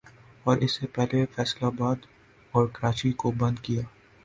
[0.45, 2.05] اور اس سے پہلے فیصل آباد
[2.53, 3.81] اور کراچی کو بند کیا